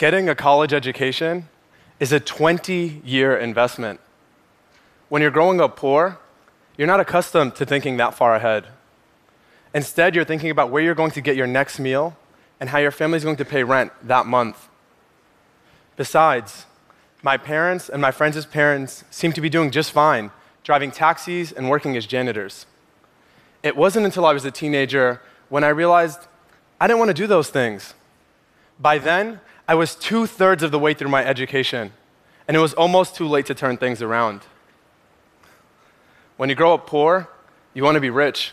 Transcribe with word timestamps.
Getting 0.00 0.30
a 0.30 0.34
college 0.34 0.72
education 0.72 1.46
is 1.98 2.10
a 2.10 2.18
20 2.18 3.02
year 3.04 3.36
investment. 3.36 4.00
When 5.10 5.20
you're 5.20 5.30
growing 5.30 5.60
up 5.60 5.76
poor, 5.76 6.18
you're 6.78 6.86
not 6.86 7.00
accustomed 7.00 7.54
to 7.56 7.66
thinking 7.66 7.98
that 7.98 8.14
far 8.14 8.34
ahead. 8.34 8.68
Instead, 9.74 10.14
you're 10.14 10.24
thinking 10.24 10.48
about 10.48 10.70
where 10.70 10.82
you're 10.82 10.94
going 10.94 11.10
to 11.10 11.20
get 11.20 11.36
your 11.36 11.46
next 11.46 11.78
meal 11.78 12.16
and 12.58 12.70
how 12.70 12.78
your 12.78 12.90
family's 12.90 13.24
going 13.24 13.36
to 13.36 13.44
pay 13.44 13.62
rent 13.62 13.92
that 14.02 14.24
month. 14.24 14.70
Besides, 15.98 16.64
my 17.22 17.36
parents 17.36 17.90
and 17.90 18.00
my 18.00 18.10
friends' 18.10 18.46
parents 18.46 19.04
seem 19.10 19.34
to 19.34 19.40
be 19.42 19.50
doing 19.50 19.70
just 19.70 19.92
fine, 19.92 20.30
driving 20.64 20.92
taxis 20.92 21.52
and 21.52 21.68
working 21.68 21.94
as 21.98 22.06
janitors. 22.06 22.64
It 23.62 23.76
wasn't 23.76 24.06
until 24.06 24.24
I 24.24 24.32
was 24.32 24.46
a 24.46 24.50
teenager 24.50 25.20
when 25.50 25.62
I 25.62 25.68
realized 25.68 26.20
I 26.80 26.86
didn't 26.86 27.00
want 27.00 27.10
to 27.10 27.22
do 27.22 27.26
those 27.26 27.50
things. 27.50 27.92
By 28.78 28.96
then, 28.96 29.40
I 29.70 29.74
was 29.74 29.94
two 29.94 30.26
thirds 30.26 30.64
of 30.64 30.72
the 30.72 30.80
way 30.80 30.94
through 30.94 31.10
my 31.10 31.24
education, 31.24 31.92
and 32.48 32.56
it 32.56 32.60
was 32.60 32.74
almost 32.74 33.14
too 33.14 33.28
late 33.28 33.46
to 33.46 33.54
turn 33.54 33.76
things 33.76 34.02
around. 34.02 34.40
When 36.36 36.48
you 36.48 36.56
grow 36.56 36.74
up 36.74 36.88
poor, 36.88 37.28
you 37.72 37.84
want 37.84 37.94
to 37.94 38.00
be 38.00 38.10
rich. 38.10 38.50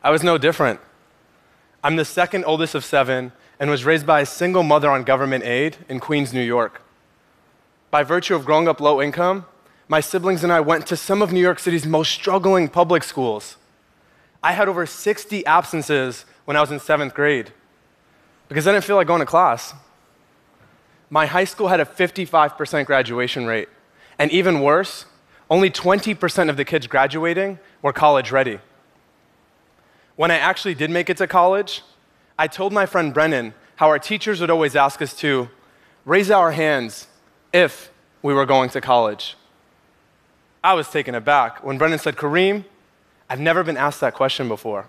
I 0.00 0.12
was 0.12 0.22
no 0.22 0.38
different. 0.38 0.78
I'm 1.82 1.96
the 1.96 2.04
second 2.04 2.44
oldest 2.44 2.76
of 2.76 2.84
seven 2.84 3.32
and 3.58 3.68
was 3.68 3.84
raised 3.84 4.06
by 4.06 4.20
a 4.20 4.24
single 4.24 4.62
mother 4.62 4.90
on 4.90 5.02
government 5.02 5.42
aid 5.42 5.78
in 5.88 5.98
Queens, 5.98 6.32
New 6.32 6.40
York. 6.40 6.82
By 7.90 8.04
virtue 8.04 8.36
of 8.36 8.44
growing 8.44 8.68
up 8.68 8.80
low 8.80 9.02
income, 9.02 9.46
my 9.88 9.98
siblings 9.98 10.44
and 10.44 10.52
I 10.52 10.60
went 10.60 10.86
to 10.86 10.96
some 10.96 11.20
of 11.20 11.32
New 11.32 11.40
York 11.40 11.58
City's 11.58 11.84
most 11.84 12.12
struggling 12.12 12.68
public 12.68 13.02
schools. 13.02 13.56
I 14.40 14.52
had 14.52 14.68
over 14.68 14.86
60 14.86 15.44
absences 15.46 16.26
when 16.44 16.56
I 16.56 16.60
was 16.60 16.70
in 16.70 16.78
seventh 16.78 17.12
grade 17.12 17.50
because 18.48 18.68
I 18.68 18.72
didn't 18.72 18.84
feel 18.84 18.94
like 18.94 19.08
going 19.08 19.18
to 19.18 19.26
class. 19.26 19.74
My 21.12 21.26
high 21.26 21.44
school 21.44 21.68
had 21.68 21.78
a 21.78 21.84
55% 21.84 22.86
graduation 22.86 23.44
rate, 23.44 23.68
and 24.18 24.30
even 24.30 24.62
worse, 24.62 25.04
only 25.50 25.68
20% 25.68 26.48
of 26.48 26.56
the 26.56 26.64
kids 26.64 26.86
graduating 26.86 27.58
were 27.82 27.92
college 27.92 28.32
ready. 28.32 28.60
When 30.16 30.30
I 30.30 30.38
actually 30.38 30.74
did 30.74 30.90
make 30.90 31.10
it 31.10 31.18
to 31.18 31.26
college, 31.26 31.82
I 32.38 32.46
told 32.46 32.72
my 32.72 32.86
friend 32.86 33.12
Brennan 33.12 33.52
how 33.76 33.88
our 33.88 33.98
teachers 33.98 34.40
would 34.40 34.48
always 34.48 34.74
ask 34.74 35.02
us 35.02 35.14
to 35.16 35.50
raise 36.06 36.30
our 36.30 36.52
hands 36.52 37.08
if 37.52 37.90
we 38.22 38.32
were 38.32 38.46
going 38.46 38.70
to 38.70 38.80
college. 38.80 39.36
I 40.64 40.72
was 40.72 40.88
taken 40.88 41.14
aback 41.14 41.62
when 41.62 41.76
Brennan 41.76 41.98
said, 41.98 42.16
Kareem, 42.16 42.64
I've 43.28 43.38
never 43.38 43.62
been 43.62 43.76
asked 43.76 44.00
that 44.00 44.14
question 44.14 44.48
before. 44.48 44.86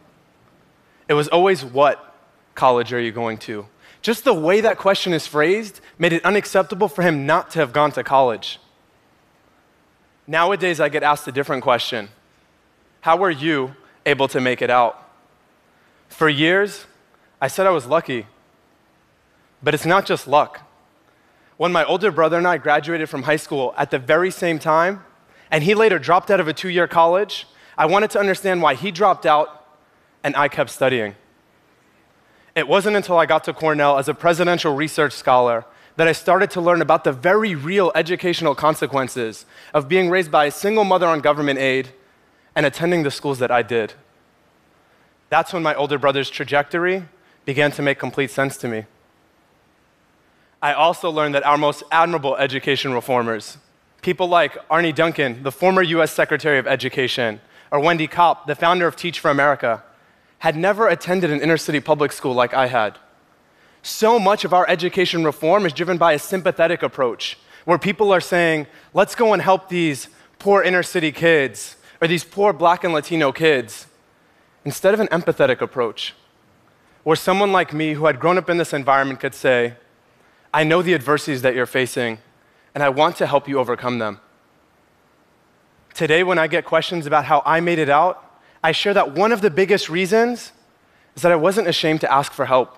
It 1.09 1.16
was 1.16 1.27
always, 1.27 1.66
What 1.66 2.16
college 2.55 2.94
are 2.94 3.01
you 3.01 3.11
going 3.11 3.39
to? 3.39 3.66
Just 4.03 4.25
the 4.25 4.33
way 4.33 4.59
that 4.61 4.77
question 4.77 5.13
is 5.13 5.25
phrased 5.25 5.79
made 5.97 6.11
it 6.11 6.23
unacceptable 6.25 6.89
for 6.89 7.01
him 7.01 7.25
not 7.25 7.49
to 7.51 7.59
have 7.59 7.71
gone 7.71 7.91
to 7.93 8.03
college. 8.03 8.59
Nowadays, 10.27 10.81
I 10.81 10.89
get 10.89 11.03
asked 11.03 11.27
a 11.27 11.31
different 11.31 11.63
question 11.63 12.09
How 13.01 13.15
were 13.15 13.31
you 13.31 13.75
able 14.05 14.27
to 14.27 14.41
make 14.41 14.61
it 14.61 14.69
out? 14.69 15.09
For 16.09 16.27
years, 16.27 16.85
I 17.41 17.47
said 17.47 17.65
I 17.65 17.71
was 17.71 17.87
lucky. 17.87 18.27
But 19.63 19.73
it's 19.73 19.85
not 19.85 20.05
just 20.05 20.27
luck. 20.27 20.59
When 21.55 21.71
my 21.71 21.85
older 21.85 22.11
brother 22.11 22.38
and 22.38 22.45
I 22.45 22.57
graduated 22.57 23.09
from 23.09 23.23
high 23.23 23.38
school 23.38 23.73
at 23.77 23.89
the 23.89 23.99
very 23.99 24.29
same 24.29 24.59
time, 24.59 25.05
and 25.49 25.63
he 25.63 25.73
later 25.73 25.97
dropped 25.97 26.29
out 26.29 26.41
of 26.41 26.49
a 26.49 26.53
two 26.53 26.67
year 26.67 26.88
college, 26.88 27.47
I 27.77 27.85
wanted 27.85 28.09
to 28.11 28.19
understand 28.19 28.61
why 28.61 28.75
he 28.75 28.91
dropped 28.91 29.25
out 29.25 29.65
and 30.25 30.35
I 30.35 30.49
kept 30.49 30.71
studying. 30.71 31.15
It 32.55 32.67
wasn't 32.67 32.95
until 32.95 33.17
I 33.17 33.25
got 33.25 33.43
to 33.45 33.53
Cornell 33.53 33.97
as 33.97 34.07
a 34.07 34.13
presidential 34.13 34.75
research 34.75 35.13
scholar 35.13 35.65
that 35.95 36.07
I 36.07 36.11
started 36.11 36.51
to 36.51 36.61
learn 36.61 36.81
about 36.81 37.03
the 37.03 37.11
very 37.11 37.55
real 37.55 37.91
educational 37.95 38.55
consequences 38.55 39.45
of 39.73 39.88
being 39.88 40.09
raised 40.09 40.31
by 40.31 40.45
a 40.45 40.51
single 40.51 40.83
mother 40.83 41.07
on 41.07 41.19
government 41.19 41.59
aid 41.59 41.89
and 42.55 42.66
attending 42.66 43.03
the 43.03 43.11
schools 43.11 43.39
that 43.39 43.51
I 43.51 43.63
did. 43.63 43.94
That's 45.29 45.51
when 45.51 45.63
my 45.63 45.73
older 45.73 45.97
brother's 45.97 46.29
trajectory 46.29 47.05
began 47.45 47.72
to 47.72 47.81
make 47.81 47.97
complete 47.97 48.29
sense 48.29 48.55
to 48.57 48.67
me. 48.67 48.85
I 50.61 50.73
also 50.73 51.09
learned 51.09 51.35
that 51.35 51.45
our 51.45 51.57
most 51.57 51.83
admirable 51.91 52.35
education 52.38 52.94
reformers, 52.94 53.57
people 54.01 54.28
like 54.28 54.57
Arne 54.69 54.94
Duncan, 54.94 55.44
the 55.44 55.51
former 55.51 55.81
US 55.81 56.11
Secretary 56.11 56.59
of 56.59 56.67
Education, 56.67 57.41
or 57.72 57.79
Wendy 57.79 58.07
Kopp, 58.07 58.45
the 58.45 58.55
founder 58.55 58.85
of 58.85 58.95
Teach 58.95 59.19
for 59.19 59.31
America, 59.31 59.83
had 60.43 60.57
never 60.57 60.89
attended 60.89 61.31
an 61.31 61.39
inner 61.39 61.55
city 61.55 61.79
public 61.79 62.11
school 62.11 62.33
like 62.33 62.53
I 62.53 62.67
had. 62.67 62.99
So 63.81 64.19
much 64.19 64.43
of 64.43 64.53
our 64.53 64.69
education 64.69 65.23
reform 65.23 65.65
is 65.65 65.71
driven 65.71 65.97
by 65.97 66.11
a 66.11 66.19
sympathetic 66.19 66.83
approach, 66.83 67.37
where 67.63 67.77
people 67.77 68.11
are 68.11 68.19
saying, 68.19 68.67
let's 68.93 69.15
go 69.15 69.31
and 69.31 69.41
help 69.41 69.69
these 69.69 70.09
poor 70.39 70.61
inner 70.61 70.83
city 70.83 71.13
kids 71.13 71.77
or 72.01 72.09
these 72.09 72.25
poor 72.25 72.51
black 72.51 72.83
and 72.83 72.93
Latino 72.93 73.31
kids, 73.31 73.87
instead 74.65 74.93
of 74.93 74.99
an 74.99 75.07
empathetic 75.07 75.61
approach, 75.61 76.13
where 77.03 77.15
someone 77.15 77.53
like 77.53 77.71
me 77.71 77.93
who 77.93 78.07
had 78.07 78.19
grown 78.19 78.37
up 78.37 78.49
in 78.49 78.57
this 78.57 78.73
environment 78.73 79.21
could 79.21 79.33
say, 79.33 79.75
I 80.53 80.65
know 80.65 80.81
the 80.81 80.93
adversities 80.93 81.41
that 81.43 81.55
you're 81.55 81.65
facing, 81.65 82.17
and 82.75 82.83
I 82.83 82.89
want 82.89 83.15
to 83.15 83.27
help 83.27 83.47
you 83.47 83.59
overcome 83.59 83.99
them. 83.99 84.19
Today, 85.93 86.21
when 86.21 86.37
I 86.37 86.47
get 86.47 86.65
questions 86.65 87.05
about 87.05 87.23
how 87.23 87.41
I 87.45 87.61
made 87.61 87.79
it 87.79 87.89
out, 87.89 88.31
I 88.63 88.72
share 88.72 88.94
that 88.94 89.13
one 89.13 89.31
of 89.31 89.41
the 89.41 89.50
biggest 89.50 89.90
reasons 89.90 90.53
is 91.16 91.22
that 91.22 91.31
I 91.31 91.35
wasn't 91.35 91.68
ashamed 91.68 92.01
to 92.01 92.12
ask 92.12 92.31
for 92.31 92.46
help. 92.46 92.78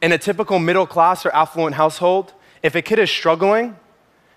In 0.00 0.12
a 0.12 0.18
typical 0.18 0.58
middle 0.58 0.86
class 0.86 1.26
or 1.26 1.34
affluent 1.34 1.74
household, 1.74 2.32
if 2.62 2.74
a 2.74 2.82
kid 2.82 2.98
is 2.98 3.10
struggling, 3.10 3.76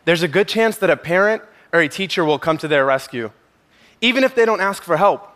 there's 0.06 0.24
a 0.24 0.28
good 0.28 0.48
chance 0.48 0.78
that 0.78 0.90
a 0.90 0.98
parent 0.98 1.44
or 1.72 1.80
a 1.80 1.88
teacher 1.88 2.26
will 2.26 2.40
come 2.40 2.58
to 2.58 2.68
their 2.68 2.86
rescue, 2.86 3.32
even 4.02 4.24
if 4.24 4.34
they 4.34 4.46
don't 4.46 4.62
ask 4.62 4.82
for 4.82 4.98
help. 4.98 5.30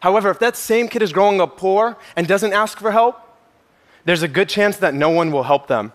However, 0.00 0.30
if 0.30 0.38
that 0.40 0.56
same 0.56 0.88
kid 0.88 1.00
is 1.00 1.12
growing 1.12 1.40
up 1.40 1.56
poor 1.56 1.96
and 2.16 2.26
doesn't 2.26 2.52
ask 2.52 2.78
for 2.78 2.90
help, 2.90 3.20
there's 4.04 4.22
a 4.22 4.28
good 4.28 4.48
chance 4.48 4.76
that 4.78 4.94
no 4.94 5.08
one 5.08 5.30
will 5.30 5.44
help 5.44 5.68
them. 5.68 5.92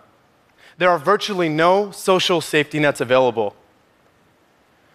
There 0.78 0.90
are 0.90 0.98
virtually 0.98 1.50
no 1.50 1.92
social 1.92 2.40
safety 2.40 2.80
nets 2.80 3.02
available. 3.02 3.56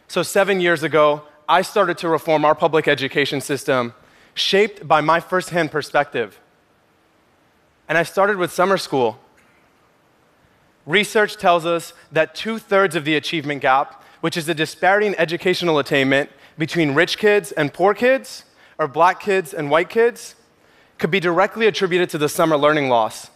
So, 0.09 0.22
seven 0.22 0.61
years 0.61 0.82
ago, 0.82 1.22
I 1.48 1.62
started 1.62 1.98
to 1.98 2.08
reform 2.08 2.44
our 2.44 2.54
public 2.54 2.88
education 2.88 3.41
system, 3.41 3.94
shaped 4.34 4.86
by 4.86 5.00
my 5.00 5.20
firsthand 5.20 5.70
perspective. 5.70 6.41
And 7.88 7.98
I 7.98 8.04
started 8.04 8.36
with 8.36 8.53
summer 8.53 8.78
school. 8.78 9.19
Research 10.86 11.36
tells 11.36 11.66
us 11.66 11.92
that 12.10 12.34
two 12.34 12.58
thirds 12.58 12.97
of 12.97 13.04
the 13.04 13.16
achievement 13.16 13.60
gap, 13.60 14.02
which 14.20 14.36
is 14.36 14.47
the 14.47 14.54
disparity 14.54 15.06
in 15.06 15.14
educational 15.16 15.78
attainment 15.78 16.31
between 16.58 16.94
rich 16.94 17.19
kids 17.19 17.52
and 17.52 17.72
poor 17.72 17.94
kids, 17.94 18.44
or 18.78 18.88
black 18.88 19.20
kids 19.20 19.52
and 19.52 19.70
white 19.70 19.88
kids, 19.88 20.34
could 20.98 21.10
be 21.10 21.20
directly 21.20 21.66
attributed 21.66 22.08
to 22.10 22.19
the 22.19 22.28
summer 22.28 22.56
learning 22.56 22.88
loss. 22.88 23.31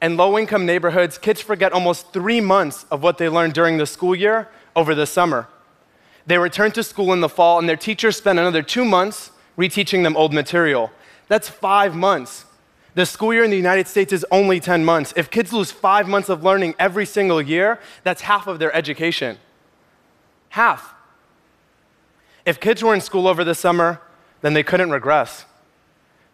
In 0.00 0.16
low 0.16 0.38
income 0.38 0.64
neighborhoods, 0.64 1.18
kids 1.18 1.40
forget 1.40 1.72
almost 1.72 2.12
three 2.12 2.40
months 2.40 2.86
of 2.90 3.02
what 3.02 3.18
they 3.18 3.28
learned 3.28 3.52
during 3.52 3.78
the 3.78 3.86
school 3.86 4.14
year 4.14 4.48
over 4.76 4.94
the 4.94 5.06
summer. 5.06 5.48
They 6.28 6.36
return 6.36 6.72
to 6.72 6.82
school 6.82 7.14
in 7.14 7.22
the 7.22 7.28
fall, 7.28 7.58
and 7.58 7.66
their 7.66 7.76
teachers 7.76 8.18
spend 8.18 8.38
another 8.38 8.62
two 8.62 8.84
months 8.84 9.30
reteaching 9.56 10.02
them 10.02 10.14
old 10.14 10.34
material. 10.34 10.90
That's 11.26 11.48
five 11.48 11.96
months. 11.96 12.44
The 12.94 13.06
school 13.06 13.32
year 13.32 13.44
in 13.44 13.50
the 13.50 13.56
United 13.56 13.88
States 13.88 14.12
is 14.12 14.26
only 14.30 14.60
10 14.60 14.84
months. 14.84 15.14
If 15.16 15.30
kids 15.30 15.54
lose 15.54 15.70
five 15.70 16.06
months 16.06 16.28
of 16.28 16.44
learning 16.44 16.74
every 16.78 17.06
single 17.06 17.40
year, 17.40 17.80
that's 18.04 18.20
half 18.20 18.46
of 18.46 18.58
their 18.58 18.70
education. 18.76 19.38
Half. 20.50 20.92
If 22.44 22.60
kids 22.60 22.82
were 22.82 22.94
in 22.94 23.00
school 23.00 23.26
over 23.26 23.42
the 23.42 23.54
summer, 23.54 24.02
then 24.42 24.52
they 24.52 24.62
couldn't 24.62 24.90
regress. 24.90 25.46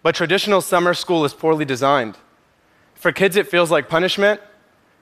But 0.03 0.17
traditional 0.17 0.61
summer 0.61 0.95
school 0.95 1.25
is 1.25 1.33
poorly 1.33 1.65
designed. 1.65 2.19
For 2.97 3.13
kids, 3.13 3.37
it 3.37 3.47
feels 3.47 3.71
like 3.71 3.89
punishment, 3.89 4.41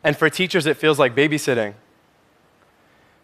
and 0.04 0.18
for 0.18 0.28
teachers, 0.28 0.66
it 0.66 0.76
feels 0.76 0.98
like 0.98 1.14
babysitting. 1.16 1.76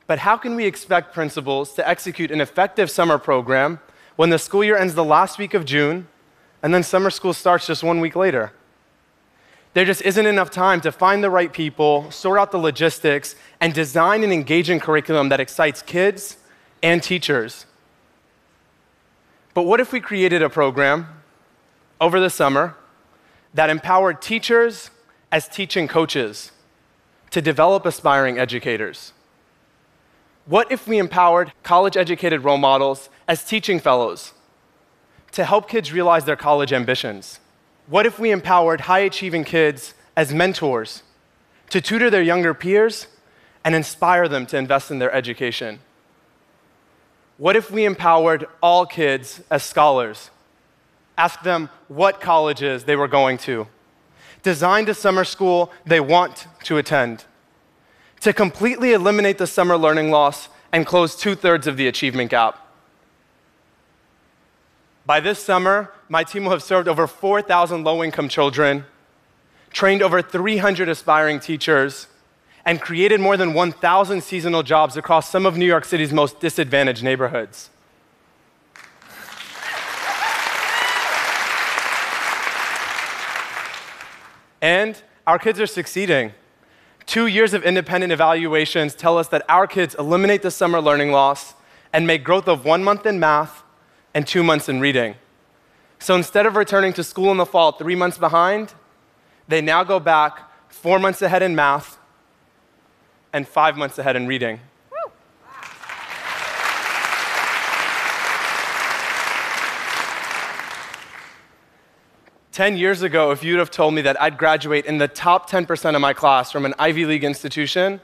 But 0.08 0.20
how 0.20 0.38
can 0.38 0.56
we 0.56 0.64
expect 0.64 1.14
principals 1.14 1.74
to 1.74 1.86
execute 1.86 2.30
an 2.32 2.40
effective 2.40 2.90
summer 2.90 3.18
program 3.18 3.78
when 4.16 4.30
the 4.30 4.38
school 4.38 4.64
year 4.64 4.76
ends 4.76 4.94
the 4.94 5.04
last 5.04 5.38
week 5.38 5.52
of 5.52 5.64
June 5.64 6.08
and 6.62 6.74
then 6.74 6.82
summer 6.82 7.10
school 7.10 7.34
starts 7.34 7.66
just 7.66 7.84
one 7.84 8.00
week 8.00 8.16
later? 8.16 8.52
There 9.74 9.84
just 9.84 10.00
isn't 10.00 10.26
enough 10.26 10.50
time 10.50 10.80
to 10.80 10.90
find 10.90 11.22
the 11.22 11.28
right 11.28 11.52
people, 11.52 12.10
sort 12.10 12.38
out 12.38 12.50
the 12.52 12.58
logistics, 12.58 13.36
and 13.60 13.74
design 13.74 14.24
an 14.24 14.32
engaging 14.32 14.80
curriculum 14.80 15.28
that 15.28 15.40
excites 15.40 15.82
kids 15.82 16.38
and 16.82 17.02
teachers. 17.02 17.66
But 19.52 19.64
what 19.64 19.78
if 19.78 19.92
we 19.92 20.00
created 20.00 20.40
a 20.42 20.48
program 20.48 21.06
over 22.00 22.18
the 22.18 22.30
summer 22.30 22.76
that 23.52 23.68
empowered 23.68 24.22
teachers 24.22 24.90
as 25.30 25.48
teaching 25.48 25.86
coaches 25.86 26.50
to 27.30 27.42
develop 27.42 27.84
aspiring 27.84 28.38
educators? 28.38 29.12
What 30.48 30.72
if 30.72 30.88
we 30.88 30.96
empowered 30.96 31.52
college 31.62 31.94
educated 31.94 32.42
role 32.42 32.56
models 32.56 33.10
as 33.28 33.44
teaching 33.44 33.78
fellows 33.78 34.32
to 35.32 35.44
help 35.44 35.68
kids 35.68 35.92
realize 35.92 36.24
their 36.24 36.36
college 36.36 36.72
ambitions? 36.72 37.38
What 37.86 38.06
if 38.06 38.18
we 38.18 38.30
empowered 38.30 38.82
high 38.82 39.00
achieving 39.00 39.44
kids 39.44 39.92
as 40.16 40.32
mentors, 40.32 41.02
to 41.68 41.82
tutor 41.82 42.08
their 42.08 42.22
younger 42.22 42.54
peers, 42.54 43.08
and 43.62 43.74
inspire 43.74 44.26
them 44.26 44.46
to 44.46 44.56
invest 44.56 44.90
in 44.90 44.98
their 44.98 45.12
education? 45.12 45.80
What 47.36 47.54
if 47.54 47.70
we 47.70 47.84
empowered 47.84 48.46
all 48.62 48.86
kids 48.86 49.42
as 49.50 49.62
scholars? 49.62 50.30
Ask 51.18 51.42
them 51.42 51.68
what 51.88 52.22
colleges 52.22 52.84
they 52.84 52.96
were 52.96 53.06
going 53.06 53.36
to, 53.38 53.66
designed 54.42 54.88
a 54.88 54.94
summer 54.94 55.24
school 55.24 55.70
they 55.84 56.00
want 56.00 56.46
to 56.64 56.78
attend, 56.78 57.26
to 58.20 58.32
completely 58.32 58.92
eliminate 58.92 59.38
the 59.38 59.46
summer 59.46 59.76
learning 59.76 60.10
loss 60.10 60.48
and 60.72 60.86
close 60.86 61.16
two 61.16 61.34
thirds 61.34 61.66
of 61.66 61.76
the 61.76 61.86
achievement 61.86 62.30
gap. 62.30 62.58
By 65.06 65.20
this 65.20 65.38
summer, 65.38 65.92
my 66.08 66.24
team 66.24 66.44
will 66.44 66.50
have 66.50 66.62
served 66.62 66.88
over 66.88 67.06
4,000 67.06 67.82
low 67.82 68.04
income 68.04 68.28
children, 68.28 68.84
trained 69.70 70.02
over 70.02 70.20
300 70.20 70.88
aspiring 70.88 71.40
teachers, 71.40 72.08
and 72.66 72.80
created 72.80 73.18
more 73.20 73.36
than 73.36 73.54
1,000 73.54 74.22
seasonal 74.22 74.62
jobs 74.62 74.96
across 74.96 75.30
some 75.30 75.46
of 75.46 75.56
New 75.56 75.64
York 75.64 75.86
City's 75.86 76.12
most 76.12 76.40
disadvantaged 76.40 77.02
neighborhoods. 77.02 77.70
And 84.60 85.00
our 85.26 85.38
kids 85.38 85.60
are 85.60 85.66
succeeding. 85.66 86.32
Two 87.08 87.26
years 87.26 87.54
of 87.54 87.64
independent 87.64 88.12
evaluations 88.12 88.94
tell 88.94 89.16
us 89.16 89.28
that 89.28 89.42
our 89.48 89.66
kids 89.66 89.94
eliminate 89.98 90.42
the 90.42 90.50
summer 90.50 90.78
learning 90.78 91.10
loss 91.10 91.54
and 91.90 92.06
make 92.06 92.22
growth 92.22 92.46
of 92.46 92.66
one 92.66 92.84
month 92.84 93.06
in 93.06 93.18
math 93.18 93.62
and 94.12 94.26
two 94.26 94.42
months 94.42 94.68
in 94.68 94.78
reading. 94.78 95.14
So 95.98 96.14
instead 96.14 96.44
of 96.44 96.54
returning 96.54 96.92
to 96.92 97.02
school 97.02 97.30
in 97.30 97.38
the 97.38 97.46
fall 97.46 97.72
three 97.72 97.94
months 97.94 98.18
behind, 98.18 98.74
they 99.48 99.62
now 99.62 99.84
go 99.84 99.98
back 99.98 100.50
four 100.68 100.98
months 100.98 101.22
ahead 101.22 101.42
in 101.42 101.56
math 101.56 101.96
and 103.32 103.48
five 103.48 103.74
months 103.74 103.98
ahead 103.98 104.14
in 104.14 104.26
reading. 104.26 104.60
10 112.58 112.76
years 112.76 113.02
ago, 113.02 113.30
if 113.30 113.44
you'd 113.44 113.60
have 113.60 113.70
told 113.70 113.94
me 113.94 114.02
that 114.02 114.20
I'd 114.20 114.36
graduate 114.36 114.84
in 114.84 114.98
the 114.98 115.06
top 115.06 115.48
10% 115.48 115.94
of 115.94 116.00
my 116.00 116.12
class 116.12 116.50
from 116.50 116.64
an 116.64 116.74
Ivy 116.76 117.04
League 117.04 117.22
institution 117.22 118.00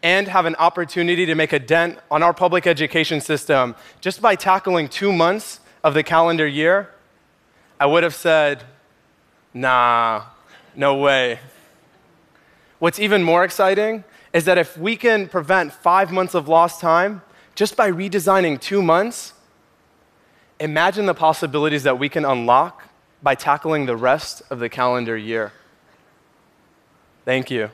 and 0.00 0.28
have 0.28 0.46
an 0.46 0.54
opportunity 0.60 1.26
to 1.26 1.34
make 1.34 1.52
a 1.52 1.58
dent 1.58 1.98
on 2.08 2.22
our 2.22 2.32
public 2.32 2.68
education 2.68 3.20
system 3.20 3.74
just 4.00 4.22
by 4.22 4.36
tackling 4.36 4.88
two 4.88 5.12
months 5.12 5.58
of 5.82 5.94
the 5.94 6.04
calendar 6.04 6.46
year, 6.46 6.88
I 7.80 7.86
would 7.86 8.04
have 8.04 8.14
said, 8.14 8.62
nah, 9.52 10.22
no 10.76 10.96
way. 10.96 11.40
What's 12.78 13.00
even 13.00 13.24
more 13.24 13.42
exciting 13.42 14.04
is 14.32 14.44
that 14.44 14.56
if 14.56 14.78
we 14.78 14.94
can 14.94 15.28
prevent 15.28 15.72
five 15.72 16.12
months 16.12 16.36
of 16.36 16.46
lost 16.46 16.80
time 16.80 17.22
just 17.56 17.76
by 17.76 17.90
redesigning 17.90 18.60
two 18.60 18.82
months, 18.82 19.32
imagine 20.60 21.06
the 21.06 21.14
possibilities 21.14 21.82
that 21.82 21.98
we 21.98 22.08
can 22.08 22.24
unlock 22.24 22.86
by 23.22 23.34
tackling 23.34 23.86
the 23.86 23.96
rest 23.96 24.42
of 24.50 24.58
the 24.58 24.68
calendar 24.68 25.16
year. 25.16 25.52
Thank 27.24 27.50
you. 27.50 27.70